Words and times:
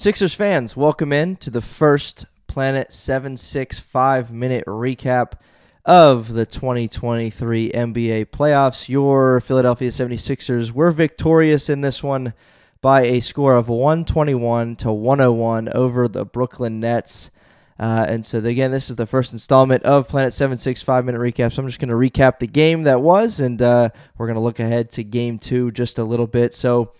Sixers 0.00 0.32
fans, 0.32 0.76
welcome 0.76 1.12
in 1.12 1.34
to 1.38 1.50
the 1.50 1.60
first 1.60 2.26
Planet 2.46 2.92
76 2.92 3.80
5 3.80 4.30
minute 4.30 4.64
recap 4.66 5.32
of 5.84 6.34
the 6.34 6.46
2023 6.46 7.72
NBA 7.72 8.26
playoffs. 8.26 8.88
Your 8.88 9.40
Philadelphia 9.40 9.88
76ers 9.88 10.70
were 10.70 10.92
victorious 10.92 11.68
in 11.68 11.80
this 11.80 12.00
one 12.00 12.32
by 12.80 13.06
a 13.06 13.18
score 13.18 13.56
of 13.56 13.68
121 13.68 14.76
to 14.76 14.92
101 14.92 15.68
over 15.70 16.06
the 16.06 16.24
Brooklyn 16.24 16.78
Nets. 16.78 17.32
Uh, 17.76 18.06
and 18.08 18.24
so, 18.24 18.38
again, 18.38 18.70
this 18.70 18.90
is 18.90 18.94
the 18.94 19.04
first 19.04 19.32
installment 19.32 19.82
of 19.82 20.06
Planet 20.06 20.32
76 20.32 20.80
5 20.80 21.04
minute 21.06 21.20
recap. 21.20 21.52
So, 21.52 21.60
I'm 21.60 21.66
just 21.66 21.80
going 21.80 21.88
to 21.88 21.96
recap 21.96 22.38
the 22.38 22.46
game 22.46 22.82
that 22.82 23.02
was, 23.02 23.40
and 23.40 23.60
uh, 23.60 23.88
we're 24.16 24.26
going 24.26 24.36
to 24.36 24.42
look 24.42 24.60
ahead 24.60 24.92
to 24.92 25.02
game 25.02 25.40
two 25.40 25.72
just 25.72 25.98
a 25.98 26.04
little 26.04 26.28
bit. 26.28 26.54
So, 26.54 26.92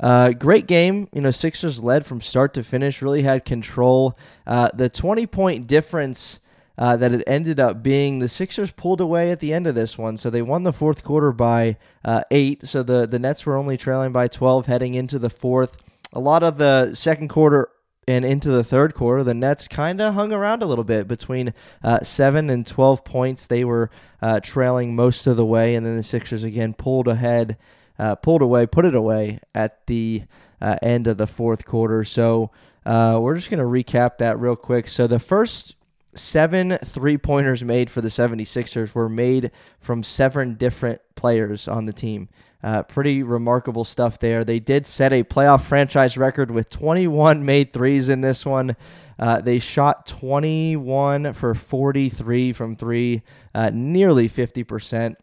uh, 0.00 0.30
great 0.32 0.66
game. 0.66 1.08
You 1.12 1.22
know, 1.22 1.30
Sixers 1.30 1.82
led 1.82 2.06
from 2.06 2.20
start 2.20 2.54
to 2.54 2.62
finish, 2.62 3.02
really 3.02 3.22
had 3.22 3.44
control. 3.44 4.18
Uh, 4.46 4.70
the 4.74 4.88
20 4.88 5.26
point 5.26 5.66
difference 5.66 6.40
uh, 6.78 6.96
that 6.96 7.12
it 7.12 7.24
ended 7.26 7.58
up 7.58 7.82
being, 7.82 8.20
the 8.20 8.28
Sixers 8.28 8.70
pulled 8.70 9.00
away 9.00 9.32
at 9.32 9.40
the 9.40 9.52
end 9.52 9.66
of 9.66 9.74
this 9.74 9.98
one. 9.98 10.16
So 10.16 10.30
they 10.30 10.42
won 10.42 10.62
the 10.62 10.72
fourth 10.72 11.02
quarter 11.02 11.32
by 11.32 11.76
uh, 12.04 12.22
eight. 12.30 12.66
So 12.66 12.82
the, 12.84 13.06
the 13.06 13.18
Nets 13.18 13.44
were 13.44 13.56
only 13.56 13.76
trailing 13.76 14.12
by 14.12 14.28
12 14.28 14.66
heading 14.66 14.94
into 14.94 15.18
the 15.18 15.30
fourth. 15.30 15.76
A 16.12 16.20
lot 16.20 16.42
of 16.44 16.56
the 16.58 16.94
second 16.94 17.28
quarter 17.28 17.68
and 18.06 18.24
into 18.24 18.50
the 18.50 18.64
third 18.64 18.94
quarter, 18.94 19.22
the 19.22 19.34
Nets 19.34 19.68
kind 19.68 20.00
of 20.00 20.14
hung 20.14 20.32
around 20.32 20.62
a 20.62 20.66
little 20.66 20.84
bit 20.84 21.08
between 21.08 21.52
uh, 21.82 22.00
seven 22.02 22.48
and 22.48 22.66
12 22.66 23.04
points. 23.04 23.46
They 23.46 23.64
were 23.64 23.90
uh, 24.22 24.40
trailing 24.40 24.96
most 24.96 25.26
of 25.26 25.36
the 25.36 25.44
way, 25.44 25.74
and 25.74 25.84
then 25.84 25.96
the 25.96 26.02
Sixers 26.02 26.42
again 26.42 26.72
pulled 26.72 27.08
ahead 27.08 27.58
uh, 27.98 28.14
pulled 28.16 28.42
away, 28.42 28.66
put 28.66 28.84
it 28.84 28.94
away 28.94 29.40
at 29.54 29.86
the 29.86 30.22
uh, 30.60 30.76
end 30.82 31.06
of 31.06 31.16
the 31.16 31.26
fourth 31.26 31.64
quarter. 31.64 32.04
So 32.04 32.50
uh, 32.86 33.18
we're 33.20 33.36
just 33.36 33.50
going 33.50 33.58
to 33.58 33.64
recap 33.64 34.18
that 34.18 34.38
real 34.38 34.56
quick. 34.56 34.88
So 34.88 35.06
the 35.06 35.18
first 35.18 35.76
seven 36.14 36.78
three 36.84 37.18
pointers 37.18 37.62
made 37.62 37.90
for 37.90 38.00
the 38.00 38.08
76ers 38.08 38.94
were 38.94 39.08
made 39.08 39.50
from 39.80 40.02
seven 40.02 40.54
different 40.54 41.00
players 41.14 41.68
on 41.68 41.84
the 41.84 41.92
team. 41.92 42.28
Uh, 42.62 42.82
pretty 42.82 43.22
remarkable 43.22 43.84
stuff 43.84 44.18
there. 44.18 44.42
They 44.42 44.58
did 44.58 44.84
set 44.84 45.12
a 45.12 45.22
playoff 45.22 45.62
franchise 45.62 46.16
record 46.16 46.50
with 46.50 46.68
21 46.70 47.44
made 47.44 47.72
threes 47.72 48.08
in 48.08 48.20
this 48.20 48.44
one. 48.44 48.74
Uh, 49.16 49.40
they 49.40 49.58
shot 49.58 50.06
21 50.06 51.32
for 51.34 51.54
43 51.54 52.52
from 52.52 52.76
three, 52.76 53.22
uh, 53.54 53.70
nearly 53.72 54.28
50%. 54.28 55.16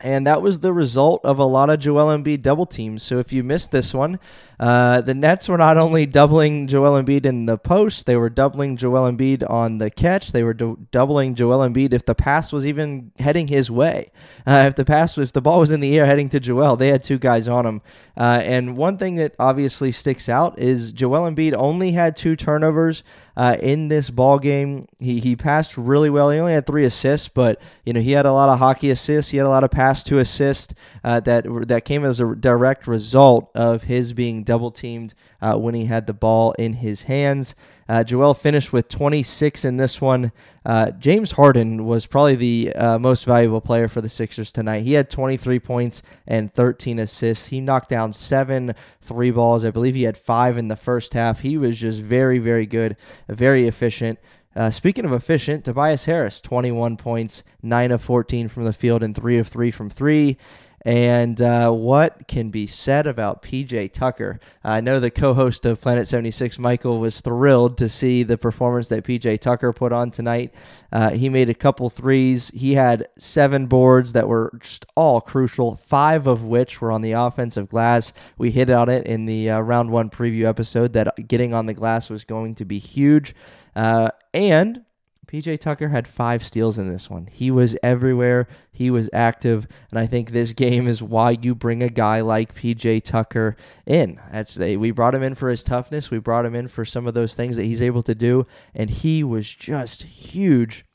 And 0.00 0.28
that 0.28 0.42
was 0.42 0.60
the 0.60 0.72
result 0.72 1.24
of 1.24 1.38
a 1.38 1.44
lot 1.44 1.70
of 1.70 1.80
Joel 1.80 2.16
Embiid 2.16 2.42
double 2.42 2.66
teams. 2.66 3.02
So 3.02 3.18
if 3.18 3.32
you 3.32 3.42
missed 3.42 3.72
this 3.72 3.92
one, 3.92 4.20
uh, 4.60 5.00
the 5.00 5.14
Nets 5.14 5.48
were 5.48 5.58
not 5.58 5.76
only 5.76 6.06
doubling 6.06 6.68
Joel 6.68 7.02
Embiid 7.02 7.26
in 7.26 7.46
the 7.46 7.58
post, 7.58 8.06
they 8.06 8.16
were 8.16 8.30
doubling 8.30 8.76
Joel 8.76 9.10
Embiid 9.10 9.48
on 9.48 9.78
the 9.78 9.90
catch. 9.90 10.30
They 10.30 10.44
were 10.44 10.54
do- 10.54 10.78
doubling 10.92 11.34
Joel 11.34 11.68
Embiid 11.68 11.92
if 11.92 12.04
the 12.04 12.14
pass 12.14 12.52
was 12.52 12.64
even 12.64 13.10
heading 13.18 13.48
his 13.48 13.72
way. 13.72 14.12
Uh, 14.46 14.66
if 14.68 14.76
the 14.76 14.84
pass, 14.84 15.18
if 15.18 15.32
the 15.32 15.42
ball 15.42 15.58
was 15.58 15.72
in 15.72 15.80
the 15.80 15.98
air 15.98 16.06
heading 16.06 16.28
to 16.30 16.38
Joel, 16.38 16.76
they 16.76 16.88
had 16.88 17.02
two 17.02 17.18
guys 17.18 17.48
on 17.48 17.66
him. 17.66 17.82
Uh, 18.16 18.40
and 18.44 18.76
one 18.76 18.98
thing 18.98 19.16
that 19.16 19.34
obviously 19.38 19.90
sticks 19.90 20.28
out 20.28 20.58
is 20.60 20.92
Joel 20.92 21.28
Embiid 21.28 21.54
only 21.56 21.90
had 21.92 22.16
two 22.16 22.36
turnovers 22.36 23.02
uh, 23.38 23.56
in 23.60 23.86
this 23.86 24.10
ball 24.10 24.38
game. 24.40 24.88
He 24.98 25.20
he 25.20 25.36
passed 25.36 25.78
really 25.78 26.10
well. 26.10 26.30
He 26.30 26.40
only 26.40 26.52
had 26.52 26.66
three 26.66 26.84
assists, 26.84 27.28
but 27.28 27.60
you 27.84 27.92
know 27.92 28.00
he 28.00 28.12
had 28.12 28.26
a 28.26 28.32
lot 28.32 28.48
of 28.48 28.58
hockey 28.58 28.90
assists. 28.90 29.30
He 29.30 29.38
had 29.38 29.46
a 29.46 29.48
lot 29.48 29.62
of 29.62 29.70
pass 29.70 30.02
to 30.04 30.18
assist 30.18 30.74
uh, 31.04 31.20
that 31.20 31.46
that 31.68 31.84
came 31.84 32.04
as 32.04 32.20
a 32.20 32.34
direct 32.34 32.88
result 32.88 33.50
of 33.54 33.84
his 33.84 34.12
being 34.12 34.42
double 34.42 34.72
teamed 34.72 35.14
uh, 35.40 35.56
when 35.56 35.74
he 35.74 35.84
had 35.84 36.08
the 36.08 36.12
ball 36.12 36.52
in 36.58 36.74
his 36.74 37.02
hands. 37.02 37.54
Uh, 37.88 38.04
Joel 38.04 38.34
finished 38.34 38.72
with 38.72 38.88
26 38.88 39.64
in 39.64 39.78
this 39.78 40.00
one. 40.00 40.30
Uh, 40.66 40.90
James 40.90 41.32
Harden 41.32 41.86
was 41.86 42.04
probably 42.04 42.34
the 42.34 42.72
uh, 42.74 42.98
most 42.98 43.24
valuable 43.24 43.62
player 43.62 43.88
for 43.88 44.00
the 44.00 44.08
Sixers 44.08 44.52
tonight. 44.52 44.82
He 44.82 44.92
had 44.92 45.08
23 45.08 45.58
points 45.60 46.02
and 46.26 46.52
13 46.52 46.98
assists. 46.98 47.46
He 47.46 47.60
knocked 47.60 47.88
down 47.88 48.12
seven 48.12 48.74
three 49.00 49.30
balls. 49.30 49.64
I 49.64 49.70
believe 49.70 49.94
he 49.94 50.02
had 50.02 50.18
five 50.18 50.58
in 50.58 50.68
the 50.68 50.76
first 50.76 51.14
half. 51.14 51.40
He 51.40 51.56
was 51.56 51.78
just 51.78 52.00
very, 52.00 52.38
very 52.38 52.66
good, 52.66 52.96
very 53.28 53.66
efficient. 53.66 54.18
Uh, 54.54 54.70
speaking 54.70 55.04
of 55.04 55.12
efficient, 55.12 55.64
Tobias 55.64 56.04
Harris, 56.06 56.40
21 56.40 56.96
points, 56.96 57.44
9 57.62 57.92
of 57.92 58.02
14 58.02 58.48
from 58.48 58.64
the 58.64 58.72
field, 58.72 59.02
and 59.02 59.14
3 59.14 59.38
of 59.38 59.46
3 59.46 59.70
from 59.70 59.88
3. 59.88 60.36
And 60.82 61.42
uh, 61.42 61.70
what 61.72 62.28
can 62.28 62.50
be 62.50 62.66
said 62.66 63.06
about 63.06 63.42
PJ 63.42 63.92
Tucker? 63.92 64.38
I 64.62 64.80
know 64.80 65.00
the 65.00 65.10
co 65.10 65.34
host 65.34 65.66
of 65.66 65.80
Planet 65.80 66.06
76, 66.06 66.58
Michael, 66.58 67.00
was 67.00 67.20
thrilled 67.20 67.76
to 67.78 67.88
see 67.88 68.22
the 68.22 68.38
performance 68.38 68.88
that 68.88 69.04
PJ 69.04 69.40
Tucker 69.40 69.72
put 69.72 69.92
on 69.92 70.10
tonight. 70.10 70.54
Uh, 70.92 71.10
he 71.10 71.28
made 71.28 71.48
a 71.48 71.54
couple 71.54 71.90
threes. 71.90 72.50
He 72.54 72.74
had 72.74 73.08
seven 73.18 73.66
boards 73.66 74.12
that 74.12 74.28
were 74.28 74.56
just 74.60 74.86
all 74.96 75.20
crucial, 75.20 75.76
five 75.76 76.26
of 76.26 76.44
which 76.44 76.80
were 76.80 76.92
on 76.92 77.02
the 77.02 77.12
offensive 77.12 77.68
glass. 77.68 78.12
We 78.38 78.50
hit 78.50 78.70
on 78.70 78.88
it 78.88 79.06
in 79.06 79.26
the 79.26 79.50
uh, 79.50 79.60
round 79.60 79.90
one 79.90 80.10
preview 80.10 80.44
episode 80.44 80.92
that 80.92 81.28
getting 81.28 81.52
on 81.52 81.66
the 81.66 81.74
glass 81.74 82.08
was 82.08 82.24
going 82.24 82.54
to 82.56 82.64
be 82.64 82.78
huge. 82.78 83.34
Uh, 83.74 84.10
and 84.32 84.84
PJ 85.28 85.60
Tucker 85.60 85.90
had 85.90 86.08
five 86.08 86.44
steals 86.44 86.78
in 86.78 86.88
this 86.88 87.10
one. 87.10 87.28
He 87.30 87.50
was 87.50 87.76
everywhere. 87.82 88.48
He 88.72 88.90
was 88.90 89.10
active, 89.12 89.68
and 89.90 89.98
I 89.98 90.06
think 90.06 90.30
this 90.30 90.54
game 90.54 90.88
is 90.88 91.02
why 91.02 91.36
you 91.40 91.54
bring 91.54 91.82
a 91.82 91.90
guy 91.90 92.22
like 92.22 92.54
PJ 92.54 93.02
Tucker 93.04 93.54
in. 93.86 94.18
That's 94.32 94.56
we 94.56 94.90
brought 94.90 95.14
him 95.14 95.22
in 95.22 95.34
for 95.34 95.50
his 95.50 95.62
toughness. 95.62 96.10
We 96.10 96.18
brought 96.18 96.46
him 96.46 96.54
in 96.54 96.66
for 96.66 96.86
some 96.86 97.06
of 97.06 97.12
those 97.12 97.34
things 97.34 97.56
that 97.56 97.64
he's 97.64 97.82
able 97.82 98.02
to 98.04 98.14
do, 98.14 98.46
and 98.74 98.88
he 98.88 99.22
was 99.22 99.54
just 99.54 100.02
huge 100.02 100.86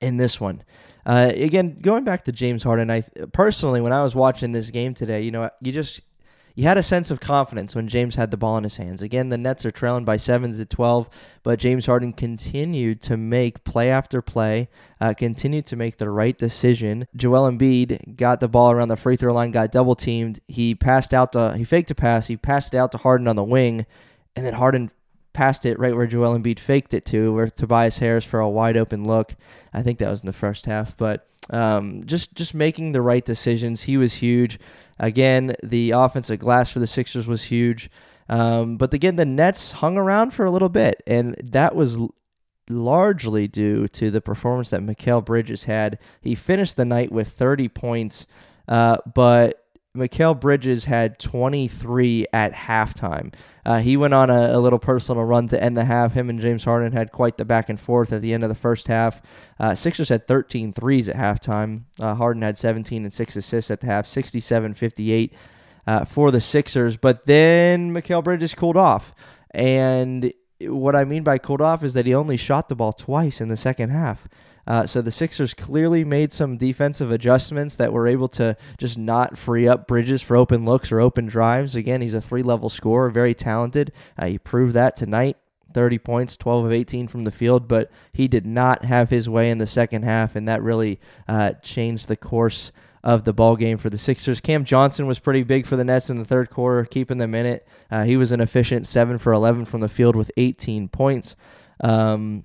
in 0.00 0.16
this 0.16 0.40
one. 0.40 0.64
Uh, 1.04 1.30
again, 1.34 1.78
going 1.80 2.04
back 2.04 2.24
to 2.24 2.32
James 2.32 2.62
Harden, 2.62 2.90
I 2.90 3.02
personally, 3.32 3.82
when 3.82 3.92
I 3.92 4.02
was 4.02 4.14
watching 4.14 4.52
this 4.52 4.70
game 4.70 4.94
today, 4.94 5.20
you 5.20 5.30
know, 5.30 5.50
you 5.60 5.72
just 5.72 6.00
you 6.54 6.64
had 6.64 6.76
a 6.76 6.82
sense 6.82 7.10
of 7.10 7.20
confidence 7.20 7.74
when 7.74 7.88
James 7.88 8.14
had 8.16 8.30
the 8.30 8.36
ball 8.36 8.56
in 8.56 8.64
his 8.64 8.76
hands. 8.76 9.02
Again, 9.02 9.30
the 9.30 9.38
Nets 9.38 9.64
are 9.64 9.70
trailing 9.70 10.04
by 10.04 10.16
7 10.16 10.56
to 10.56 10.64
12, 10.64 11.08
but 11.42 11.58
James 11.58 11.86
Harden 11.86 12.12
continued 12.12 13.00
to 13.02 13.16
make 13.16 13.64
play 13.64 13.90
after 13.90 14.20
play, 14.20 14.68
uh, 15.00 15.14
continued 15.14 15.66
to 15.66 15.76
make 15.76 15.96
the 15.96 16.10
right 16.10 16.36
decision. 16.36 17.06
Joel 17.16 17.50
Embiid 17.50 18.16
got 18.16 18.40
the 18.40 18.48
ball 18.48 18.70
around 18.70 18.88
the 18.88 18.96
free 18.96 19.16
throw 19.16 19.32
line, 19.32 19.50
got 19.50 19.72
double 19.72 19.94
teamed. 19.94 20.40
He 20.48 20.74
passed 20.74 21.14
out 21.14 21.32
to, 21.32 21.56
he 21.56 21.64
faked 21.64 21.90
a 21.90 21.94
pass, 21.94 22.26
he 22.26 22.36
passed 22.36 22.74
it 22.74 22.78
out 22.78 22.92
to 22.92 22.98
Harden 22.98 23.28
on 23.28 23.36
the 23.36 23.44
wing, 23.44 23.86
and 24.36 24.44
then 24.44 24.54
Harden 24.54 24.90
passed 25.32 25.64
it 25.64 25.78
right 25.78 25.96
where 25.96 26.06
Joel 26.06 26.38
Embiid 26.38 26.58
faked 26.58 26.92
it 26.94 27.04
to, 27.06 27.32
where 27.32 27.48
Tobias 27.48 27.98
Harris 27.98 28.24
for 28.24 28.40
a 28.40 28.48
wide 28.48 28.76
open 28.76 29.04
look. 29.04 29.34
I 29.72 29.82
think 29.82 29.98
that 29.98 30.10
was 30.10 30.20
in 30.20 30.26
the 30.26 30.32
first 30.32 30.66
half, 30.66 30.96
but 30.96 31.26
um, 31.50 32.04
just 32.06 32.34
just 32.34 32.54
making 32.54 32.92
the 32.92 33.02
right 33.02 33.24
decisions. 33.24 33.82
He 33.82 33.96
was 33.96 34.14
huge. 34.14 34.58
Again, 34.98 35.54
the 35.62 35.92
offensive 35.92 36.38
glass 36.38 36.70
for 36.70 36.78
the 36.78 36.86
Sixers 36.86 37.26
was 37.26 37.44
huge. 37.44 37.90
Um, 38.28 38.76
but 38.76 38.94
again, 38.94 39.16
the 39.16 39.24
Nets 39.24 39.72
hung 39.72 39.96
around 39.96 40.32
for 40.32 40.44
a 40.44 40.50
little 40.50 40.68
bit, 40.68 41.02
and 41.06 41.34
that 41.42 41.74
was 41.74 41.98
largely 42.70 43.48
due 43.48 43.88
to 43.88 44.10
the 44.10 44.20
performance 44.20 44.70
that 44.70 44.80
Mikal 44.80 45.24
Bridges 45.24 45.64
had. 45.64 45.98
He 46.20 46.34
finished 46.34 46.76
the 46.76 46.84
night 46.84 47.12
with 47.12 47.28
30 47.28 47.68
points, 47.68 48.26
uh, 48.68 48.98
but 49.14 49.61
Mikal 49.96 50.40
Bridges 50.40 50.86
had 50.86 51.18
23 51.18 52.24
at 52.32 52.54
halftime. 52.54 53.34
Uh, 53.66 53.78
he 53.78 53.98
went 53.98 54.14
on 54.14 54.30
a, 54.30 54.56
a, 54.56 54.58
little 54.58 54.78
personal 54.78 55.22
run 55.22 55.48
to 55.48 55.62
end 55.62 55.76
the 55.76 55.84
half. 55.84 56.14
Him 56.14 56.30
and 56.30 56.40
James 56.40 56.64
Harden 56.64 56.92
had 56.92 57.12
quite 57.12 57.36
the 57.36 57.44
back 57.44 57.68
and 57.68 57.78
forth 57.78 58.10
at 58.10 58.22
the 58.22 58.32
end 58.32 58.42
of 58.42 58.48
the 58.48 58.54
first 58.54 58.86
half. 58.86 59.20
Uh, 59.60 59.74
Sixers 59.74 60.08
had 60.08 60.26
13 60.26 60.72
threes 60.72 61.10
at 61.10 61.16
halftime. 61.16 61.82
Uh, 62.00 62.14
Harden 62.14 62.40
had 62.40 62.56
17 62.56 63.04
and 63.04 63.12
6 63.12 63.36
assists 63.36 63.70
at 63.70 63.80
the 63.80 63.86
half, 63.86 64.06
67 64.06 64.72
58 64.72 65.34
uh, 65.86 66.04
for 66.06 66.30
the 66.30 66.40
Sixers. 66.40 66.96
But 66.96 67.26
then 67.26 67.92
Mikal 67.92 68.24
Bridges 68.24 68.54
cooled 68.54 68.78
off. 68.78 69.14
And 69.50 70.32
what 70.62 70.96
I 70.96 71.04
mean 71.04 71.22
by 71.22 71.36
cooled 71.36 71.60
off 71.60 71.84
is 71.84 71.92
that 71.92 72.06
he 72.06 72.14
only 72.14 72.38
shot 72.38 72.70
the 72.70 72.74
ball 72.74 72.94
twice 72.94 73.42
in 73.42 73.48
the 73.50 73.58
second 73.58 73.90
half. 73.90 74.26
Uh, 74.66 74.86
so 74.86 75.02
the 75.02 75.10
Sixers 75.10 75.54
clearly 75.54 76.04
made 76.04 76.32
some 76.32 76.56
defensive 76.56 77.10
adjustments 77.10 77.76
that 77.76 77.92
were 77.92 78.06
able 78.06 78.28
to 78.28 78.56
just 78.78 78.96
not 78.98 79.36
free 79.36 79.66
up 79.66 79.86
Bridges 79.86 80.22
for 80.22 80.36
open 80.36 80.64
looks 80.64 80.92
or 80.92 81.00
open 81.00 81.26
drives. 81.26 81.74
Again, 81.76 82.00
he's 82.00 82.14
a 82.14 82.20
three 82.20 82.42
level 82.42 82.68
scorer, 82.68 83.10
very 83.10 83.34
talented. 83.34 83.92
Uh, 84.18 84.26
he 84.26 84.38
proved 84.38 84.74
that 84.74 84.96
tonight. 84.96 85.36
30 85.72 85.98
points, 85.98 86.36
12 86.36 86.66
of 86.66 86.72
18 86.72 87.08
from 87.08 87.24
the 87.24 87.30
field, 87.30 87.66
but 87.66 87.90
he 88.12 88.28
did 88.28 88.44
not 88.44 88.84
have 88.84 89.08
his 89.08 89.26
way 89.26 89.50
in 89.50 89.56
the 89.56 89.66
second 89.66 90.02
half, 90.02 90.36
and 90.36 90.46
that 90.46 90.62
really 90.62 91.00
uh, 91.26 91.52
changed 91.62 92.08
the 92.08 92.16
course 92.16 92.72
of 93.02 93.24
the 93.24 93.32
ball 93.32 93.56
game 93.56 93.78
for 93.78 93.90
the 93.90 93.98
Sixers. 93.98 94.40
Cam 94.40 94.64
Johnson 94.64 95.06
was 95.06 95.18
pretty 95.18 95.42
big 95.42 95.66
for 95.66 95.76
the 95.76 95.84
Nets 95.84 96.08
in 96.10 96.18
the 96.18 96.24
third 96.24 96.50
quarter, 96.50 96.84
keeping 96.84 97.18
them 97.18 97.34
in 97.34 97.46
it. 97.46 97.66
Uh, 97.90 98.04
he 98.04 98.16
was 98.16 98.32
an 98.32 98.40
efficient 98.40 98.86
7 98.86 99.18
for 99.18 99.32
11 99.32 99.64
from 99.64 99.80
the 99.80 99.88
field 99.88 100.14
with 100.14 100.30
18 100.36 100.88
points. 100.88 101.34
Um, 101.80 102.44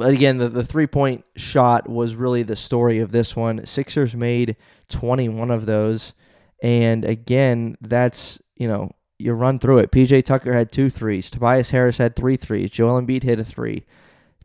but 0.00 0.14
again, 0.14 0.38
the, 0.38 0.48
the 0.48 0.64
three 0.64 0.86
point 0.86 1.26
shot 1.36 1.86
was 1.86 2.14
really 2.14 2.42
the 2.42 2.56
story 2.56 3.00
of 3.00 3.12
this 3.12 3.36
one. 3.36 3.66
Sixers 3.66 4.16
made 4.16 4.56
21 4.88 5.50
of 5.50 5.66
those. 5.66 6.14
And 6.62 7.04
again, 7.04 7.76
that's, 7.82 8.40
you 8.56 8.66
know, 8.66 8.92
you 9.18 9.34
run 9.34 9.58
through 9.58 9.80
it. 9.80 9.90
PJ 9.90 10.24
Tucker 10.24 10.54
had 10.54 10.72
two 10.72 10.88
threes. 10.88 11.30
Tobias 11.30 11.68
Harris 11.68 11.98
had 11.98 12.16
three 12.16 12.36
threes. 12.36 12.70
Joel 12.70 13.02
Embiid 13.02 13.24
hit 13.24 13.38
a 13.38 13.44
three. 13.44 13.84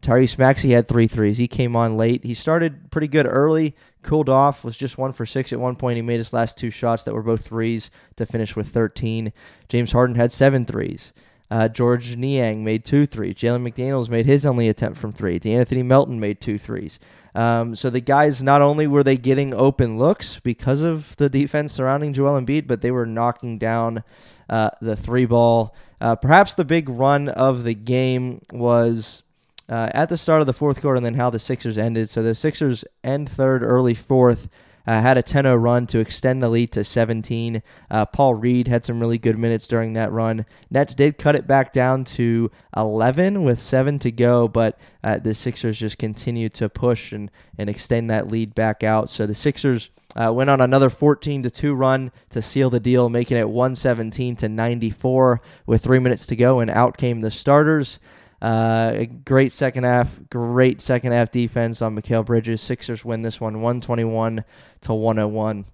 Tyrese 0.01 0.37
Maxey 0.37 0.71
had 0.71 0.89
three 0.89 1.07
threes. 1.07 1.37
He 1.37 1.47
came 1.47 1.73
on 1.73 1.95
late. 1.95 2.25
He 2.25 2.33
started 2.33 2.91
pretty 2.91 3.07
good 3.07 3.25
early, 3.25 3.77
cooled 4.03 4.27
off, 4.27 4.65
was 4.65 4.75
just 4.75 4.97
one 4.97 5.13
for 5.13 5.25
six 5.25 5.53
at 5.53 5.59
one 5.61 5.77
point. 5.77 5.95
He 5.95 6.01
made 6.01 6.17
his 6.17 6.33
last 6.33 6.57
two 6.57 6.69
shots 6.69 7.05
that 7.05 7.13
were 7.13 7.23
both 7.23 7.45
threes 7.45 7.89
to 8.17 8.25
finish 8.25 8.57
with 8.57 8.67
13. 8.67 9.31
James 9.69 9.93
Harden 9.93 10.17
had 10.17 10.33
seven 10.33 10.65
threes. 10.65 11.13
Uh, 11.55 11.69
Georges 11.69 12.17
Niang 12.17 12.65
made 12.65 12.83
two 12.83 13.05
threes. 13.05 13.35
Jalen 13.35 13.65
McDaniels 13.65 14.09
made 14.09 14.25
his 14.25 14.45
only 14.45 14.67
attempt 14.67 14.97
from 14.97 15.13
three. 15.13 15.39
Anthony 15.45 15.83
Melton 15.83 16.19
made 16.19 16.41
two 16.41 16.57
threes. 16.57 16.99
Um, 17.33 17.77
so 17.77 17.89
the 17.89 18.01
guys, 18.01 18.43
not 18.43 18.61
only 18.61 18.87
were 18.87 19.03
they 19.03 19.15
getting 19.15 19.53
open 19.53 19.97
looks 19.97 20.37
because 20.41 20.81
of 20.81 21.15
the 21.15 21.29
defense 21.29 21.71
surrounding 21.71 22.11
Joel 22.11 22.41
Embiid, 22.41 22.67
but 22.67 22.81
they 22.81 22.91
were 22.91 23.05
knocking 23.05 23.57
down 23.57 24.03
uh, 24.49 24.71
the 24.81 24.97
three 24.97 25.23
ball. 25.23 25.73
Uh, 26.01 26.17
perhaps 26.17 26.55
the 26.55 26.65
big 26.65 26.89
run 26.89 27.29
of 27.29 27.63
the 27.63 27.73
game 27.73 28.41
was 28.51 29.23
uh, 29.69 29.89
at 29.93 30.09
the 30.09 30.17
start 30.17 30.41
of 30.41 30.47
the 30.47 30.51
fourth 30.51 30.81
quarter 30.81 30.97
and 30.97 31.05
then 31.05 31.13
how 31.13 31.29
the 31.29 31.39
Sixers 31.39 31.77
ended. 31.77 32.09
So 32.09 32.21
the 32.21 32.35
Sixers 32.35 32.83
end 33.01 33.29
third, 33.29 33.63
early 33.63 33.93
fourth. 33.93 34.49
Uh, 34.87 35.01
had 35.01 35.17
a 35.17 35.23
10 35.23 35.43
0 35.43 35.55
run 35.55 35.87
to 35.87 35.99
extend 35.99 36.41
the 36.41 36.49
lead 36.49 36.71
to 36.71 36.83
17. 36.83 37.61
Uh, 37.89 38.05
Paul 38.05 38.35
Reed 38.35 38.67
had 38.67 38.85
some 38.85 38.99
really 38.99 39.17
good 39.17 39.37
minutes 39.37 39.67
during 39.67 39.93
that 39.93 40.11
run. 40.11 40.45
Nets 40.69 40.95
did 40.95 41.17
cut 41.17 41.35
it 41.35 41.47
back 41.47 41.73
down 41.73 42.03
to 42.05 42.51
11 42.75 43.43
with 43.43 43.61
seven 43.61 43.99
to 43.99 44.11
go, 44.11 44.47
but 44.47 44.79
uh, 45.03 45.17
the 45.17 45.33
Sixers 45.33 45.77
just 45.77 45.97
continued 45.97 46.53
to 46.55 46.69
push 46.69 47.11
and, 47.11 47.31
and 47.57 47.69
extend 47.69 48.09
that 48.09 48.29
lead 48.29 48.53
back 48.53 48.83
out. 48.83 49.09
So 49.09 49.25
the 49.25 49.35
Sixers 49.35 49.89
uh, 50.15 50.31
went 50.33 50.49
on 50.49 50.61
another 50.61 50.89
14 50.89 51.43
to 51.43 51.49
2 51.49 51.75
run 51.75 52.11
to 52.29 52.41
seal 52.41 52.69
the 52.69 52.79
deal, 52.79 53.09
making 53.09 53.37
it 53.37 53.49
117 53.49 54.35
to 54.37 54.49
94 54.49 55.41
with 55.65 55.83
three 55.83 55.99
minutes 55.99 56.25
to 56.27 56.35
go, 56.35 56.59
and 56.59 56.71
out 56.71 56.97
came 56.97 57.21
the 57.21 57.31
starters. 57.31 57.99
Uh, 58.45 59.05
great 59.25 59.51
second 59.51 59.85
half, 59.85 60.19
great 60.29 60.79
second 60.79 61.13
half 61.13 61.31
defense 61.31 61.81
on 61.81 61.95
Mikal 61.95 62.23
Bridges. 62.23 62.61
Sixers 62.61 63.03
win 63.03 63.23
this 63.23 63.41
one 63.41 63.55
121 63.55 64.45
to 64.81 64.93
101 64.93 65.65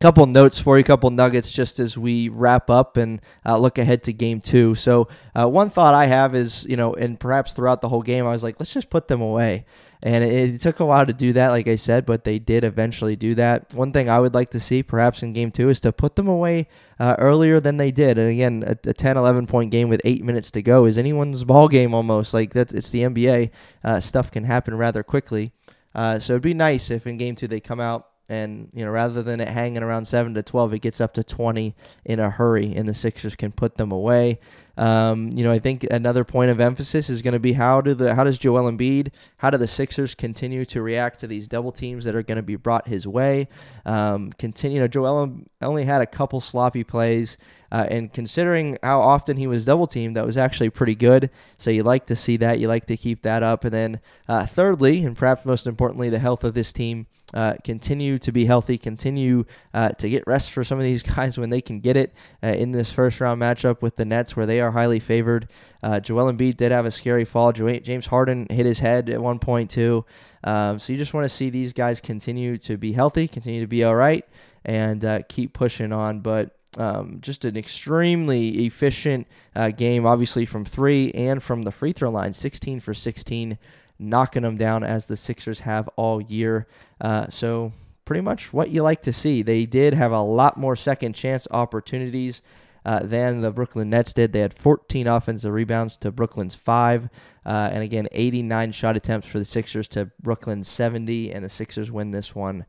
couple 0.00 0.26
notes 0.26 0.58
for 0.58 0.76
you, 0.78 0.84
couple 0.84 1.10
nuggets 1.10 1.50
just 1.50 1.78
as 1.78 1.96
we 1.96 2.28
wrap 2.28 2.70
up 2.70 2.96
and 2.96 3.20
uh, 3.44 3.58
look 3.58 3.78
ahead 3.78 4.02
to 4.04 4.12
game 4.12 4.40
two. 4.40 4.74
So, 4.74 5.08
uh, 5.34 5.48
one 5.48 5.70
thought 5.70 5.94
I 5.94 6.06
have 6.06 6.34
is, 6.34 6.66
you 6.68 6.76
know, 6.76 6.94
and 6.94 7.18
perhaps 7.18 7.54
throughout 7.54 7.80
the 7.80 7.88
whole 7.88 8.02
game, 8.02 8.26
I 8.26 8.32
was 8.32 8.42
like, 8.42 8.58
let's 8.58 8.72
just 8.72 8.90
put 8.90 9.08
them 9.08 9.20
away. 9.20 9.64
And 10.02 10.22
it, 10.22 10.54
it, 10.54 10.60
took 10.60 10.80
a 10.80 10.84
while 10.84 11.06
to 11.06 11.12
do 11.12 11.32
that, 11.32 11.48
like 11.48 11.66
I 11.66 11.76
said, 11.76 12.04
but 12.04 12.24
they 12.24 12.38
did 12.38 12.64
eventually 12.64 13.16
do 13.16 13.34
that. 13.36 13.72
One 13.72 13.92
thing 13.92 14.10
I 14.10 14.20
would 14.20 14.34
like 14.34 14.50
to 14.50 14.60
see, 14.60 14.82
perhaps 14.82 15.22
in 15.22 15.32
game 15.32 15.50
two, 15.50 15.70
is 15.70 15.80
to 15.80 15.92
put 15.92 16.16
them 16.16 16.28
away 16.28 16.68
uh, 17.00 17.16
earlier 17.18 17.60
than 17.60 17.78
they 17.78 17.90
did. 17.90 18.18
And 18.18 18.30
again, 18.30 18.62
a, 18.66 18.90
a 18.90 18.92
10, 18.92 19.16
11 19.16 19.46
point 19.46 19.70
game 19.70 19.88
with 19.88 20.02
eight 20.04 20.22
minutes 20.22 20.50
to 20.52 20.62
go 20.62 20.84
is 20.84 20.98
anyone's 20.98 21.44
ball 21.44 21.68
game 21.68 21.94
almost. 21.94 22.34
Like, 22.34 22.52
that's, 22.52 22.74
it's 22.74 22.90
the 22.90 23.00
NBA. 23.00 23.50
Uh, 23.82 24.00
stuff 24.00 24.30
can 24.30 24.44
happen 24.44 24.76
rather 24.76 25.02
quickly. 25.02 25.52
Uh, 25.94 26.18
so 26.18 26.34
it'd 26.34 26.42
be 26.42 26.54
nice 26.54 26.90
if 26.90 27.06
in 27.06 27.16
game 27.16 27.34
two 27.34 27.48
they 27.48 27.60
come 27.60 27.80
out 27.80 28.06
and 28.28 28.68
you 28.72 28.84
know 28.84 28.90
rather 28.90 29.22
than 29.22 29.40
it 29.40 29.48
hanging 29.48 29.82
around 29.82 30.04
7 30.04 30.34
to 30.34 30.42
12 30.42 30.74
it 30.74 30.78
gets 30.80 31.00
up 31.00 31.14
to 31.14 31.22
20 31.22 31.74
in 32.04 32.18
a 32.20 32.30
hurry 32.30 32.74
and 32.74 32.88
the 32.88 32.94
sixers 32.94 33.36
can 33.36 33.52
put 33.52 33.76
them 33.76 33.92
away 33.92 34.38
um, 34.76 35.30
you 35.32 35.42
know 35.44 35.52
i 35.52 35.58
think 35.58 35.84
another 35.90 36.24
point 36.24 36.50
of 36.50 36.60
emphasis 36.60 37.08
is 37.10 37.22
going 37.22 37.32
to 37.32 37.40
be 37.40 37.52
how 37.52 37.80
do 37.80 37.94
the 37.94 38.14
how 38.14 38.24
does 38.24 38.38
joel 38.38 38.70
embiid 38.70 39.12
how 39.38 39.50
do 39.50 39.58
the 39.58 39.68
sixers 39.68 40.14
continue 40.14 40.64
to 40.64 40.82
react 40.82 41.20
to 41.20 41.26
these 41.26 41.48
double 41.48 41.72
teams 41.72 42.04
that 42.04 42.14
are 42.14 42.22
going 42.22 42.36
to 42.36 42.42
be 42.42 42.56
brought 42.56 42.86
his 42.88 43.06
way 43.06 43.48
um, 43.84 44.32
continue 44.34 44.76
you 44.76 44.80
know 44.80 44.88
joel 44.88 45.38
only 45.62 45.84
had 45.84 46.02
a 46.02 46.06
couple 46.06 46.40
sloppy 46.40 46.84
plays 46.84 47.36
uh, 47.72 47.86
and 47.90 48.12
considering 48.12 48.78
how 48.82 49.00
often 49.00 49.36
he 49.36 49.46
was 49.46 49.64
double 49.64 49.86
teamed, 49.86 50.16
that 50.16 50.26
was 50.26 50.36
actually 50.36 50.70
pretty 50.70 50.94
good. 50.94 51.30
So 51.58 51.70
you 51.70 51.82
like 51.82 52.06
to 52.06 52.16
see 52.16 52.36
that. 52.38 52.58
You 52.58 52.68
like 52.68 52.86
to 52.86 52.96
keep 52.96 53.22
that 53.22 53.42
up. 53.42 53.64
And 53.64 53.72
then, 53.72 54.00
uh, 54.28 54.46
thirdly, 54.46 55.04
and 55.04 55.16
perhaps 55.16 55.44
most 55.44 55.66
importantly, 55.66 56.08
the 56.08 56.18
health 56.18 56.44
of 56.44 56.54
this 56.54 56.72
team 56.72 57.06
uh, 57.34 57.54
continue 57.64 58.18
to 58.20 58.30
be 58.30 58.44
healthy, 58.44 58.78
continue 58.78 59.44
uh, 59.74 59.90
to 59.90 60.08
get 60.08 60.24
rest 60.26 60.52
for 60.52 60.62
some 60.62 60.78
of 60.78 60.84
these 60.84 61.02
guys 61.14 61.38
when 61.38 61.50
they 61.50 61.60
can 61.60 61.80
get 61.80 61.96
it 61.96 62.14
uh, 62.42 62.48
in 62.48 62.72
this 62.72 62.92
first 62.92 63.20
round 63.20 63.40
matchup 63.40 63.82
with 63.82 63.96
the 63.96 64.04
Nets, 64.04 64.36
where 64.36 64.46
they 64.46 64.60
are 64.60 64.65
highly 64.70 65.00
favored. 65.00 65.48
Uh, 65.82 66.00
Joel 66.00 66.32
Embiid 66.32 66.56
did 66.56 66.72
have 66.72 66.86
a 66.86 66.90
scary 66.90 67.24
fall. 67.24 67.52
James 67.52 68.06
Harden 68.06 68.46
hit 68.50 68.66
his 68.66 68.78
head 68.78 69.08
at 69.10 69.20
one 69.20 69.38
point 69.38 69.70
too. 69.70 70.04
Um, 70.44 70.78
so 70.78 70.92
you 70.92 70.98
just 70.98 71.14
want 71.14 71.24
to 71.24 71.28
see 71.28 71.50
these 71.50 71.72
guys 71.72 72.00
continue 72.00 72.56
to 72.58 72.76
be 72.76 72.92
healthy, 72.92 73.28
continue 73.28 73.60
to 73.60 73.66
be 73.66 73.84
all 73.84 73.94
right, 73.94 74.24
and 74.64 75.04
uh, 75.04 75.22
keep 75.28 75.52
pushing 75.52 75.92
on. 75.92 76.20
But 76.20 76.56
um, 76.78 77.18
just 77.20 77.44
an 77.44 77.56
extremely 77.56 78.66
efficient 78.66 79.26
uh, 79.54 79.70
game, 79.70 80.06
obviously 80.06 80.46
from 80.46 80.64
three 80.64 81.10
and 81.12 81.42
from 81.42 81.62
the 81.62 81.72
free 81.72 81.92
throw 81.92 82.10
line, 82.10 82.32
16 82.32 82.80
for 82.80 82.94
16 82.94 83.58
knocking 83.98 84.42
them 84.42 84.56
down 84.56 84.84
as 84.84 85.06
the 85.06 85.16
Sixers 85.16 85.60
have 85.60 85.88
all 85.96 86.20
year. 86.20 86.66
Uh, 87.00 87.26
so 87.30 87.72
pretty 88.04 88.20
much 88.20 88.52
what 88.52 88.70
you 88.70 88.82
like 88.82 89.02
to 89.02 89.12
see. 89.12 89.42
They 89.42 89.66
did 89.66 89.94
have 89.94 90.12
a 90.12 90.20
lot 90.20 90.56
more 90.56 90.76
second 90.76 91.14
chance 91.14 91.46
opportunities. 91.50 92.42
Uh, 92.86 93.00
than 93.02 93.40
the 93.40 93.50
Brooklyn 93.50 93.90
Nets 93.90 94.12
did. 94.12 94.32
They 94.32 94.38
had 94.38 94.56
14 94.56 95.08
offensive 95.08 95.52
rebounds 95.52 95.96
to 95.96 96.12
Brooklyn's 96.12 96.54
five, 96.54 97.08
uh, 97.44 97.68
and 97.72 97.82
again 97.82 98.06
89 98.12 98.70
shot 98.70 98.96
attempts 98.96 99.26
for 99.26 99.40
the 99.40 99.44
Sixers 99.44 99.88
to 99.88 100.12
Brooklyn's 100.22 100.68
70, 100.68 101.32
and 101.32 101.44
the 101.44 101.48
Sixers 101.48 101.90
win 101.90 102.12
this 102.12 102.32
one 102.32 102.64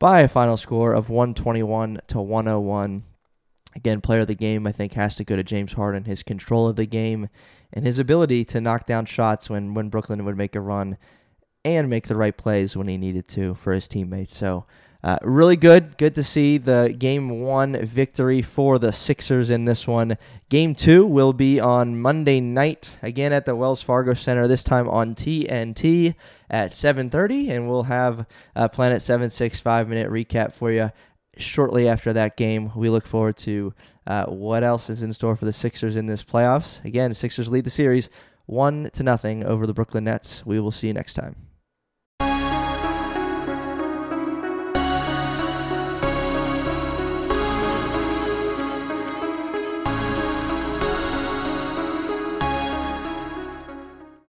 by 0.00 0.22
a 0.22 0.28
final 0.28 0.56
score 0.56 0.92
of 0.92 1.08
121 1.08 2.00
to 2.08 2.20
101. 2.20 3.04
Again, 3.76 4.00
player 4.00 4.22
of 4.22 4.26
the 4.26 4.34
game, 4.34 4.66
I 4.66 4.72
think, 4.72 4.94
has 4.94 5.14
to 5.14 5.24
go 5.24 5.36
to 5.36 5.44
James 5.44 5.74
Harden. 5.74 6.04
His 6.04 6.24
control 6.24 6.66
of 6.66 6.74
the 6.74 6.86
game 6.86 7.28
and 7.72 7.86
his 7.86 8.00
ability 8.00 8.44
to 8.46 8.60
knock 8.60 8.86
down 8.86 9.06
shots 9.06 9.48
when, 9.48 9.74
when 9.74 9.88
Brooklyn 9.88 10.24
would 10.24 10.36
make 10.36 10.56
a 10.56 10.60
run 10.60 10.98
and 11.64 11.88
make 11.88 12.08
the 12.08 12.16
right 12.16 12.36
plays 12.36 12.76
when 12.76 12.88
he 12.88 12.98
needed 12.98 13.28
to 13.28 13.54
for 13.54 13.72
his 13.72 13.86
teammates. 13.86 14.36
So, 14.36 14.66
uh, 15.02 15.18
really 15.22 15.56
good. 15.56 15.96
Good 15.96 16.14
to 16.16 16.24
see 16.24 16.58
the 16.58 16.94
game 16.98 17.40
one 17.40 17.84
victory 17.84 18.42
for 18.42 18.78
the 18.78 18.92
Sixers 18.92 19.48
in 19.48 19.64
this 19.64 19.86
one. 19.86 20.18
Game 20.48 20.74
two 20.74 21.06
will 21.06 21.32
be 21.32 21.58
on 21.58 22.00
Monday 22.00 22.40
night, 22.40 22.96
again 23.02 23.32
at 23.32 23.46
the 23.46 23.56
Wells 23.56 23.82
Fargo 23.82 24.14
Center, 24.14 24.46
this 24.46 24.64
time 24.64 24.88
on 24.88 25.14
TNT 25.14 26.14
at 26.50 26.72
7.30, 26.72 27.50
and 27.50 27.68
we'll 27.68 27.84
have 27.84 28.26
a 28.54 28.68
Planet 28.68 29.00
76 29.00 29.60
5 29.60 29.88
minute 29.88 30.10
recap 30.10 30.52
for 30.52 30.70
you 30.70 30.90
shortly 31.38 31.88
after 31.88 32.12
that 32.12 32.36
game. 32.36 32.70
We 32.74 32.90
look 32.90 33.06
forward 33.06 33.36
to 33.38 33.72
uh, 34.06 34.26
what 34.26 34.62
else 34.62 34.90
is 34.90 35.02
in 35.02 35.12
store 35.12 35.36
for 35.36 35.46
the 35.46 35.52
Sixers 35.52 35.96
in 35.96 36.06
this 36.06 36.22
playoffs. 36.22 36.84
Again, 36.84 37.14
Sixers 37.14 37.50
lead 37.50 37.64
the 37.64 37.70
series 37.70 38.10
one 38.46 38.90
to 38.92 39.02
nothing 39.02 39.44
over 39.44 39.66
the 39.66 39.72
Brooklyn 39.72 40.04
Nets. 40.04 40.44
We 40.44 40.60
will 40.60 40.72
see 40.72 40.88
you 40.88 40.92
next 40.92 41.14
time. 41.14 41.49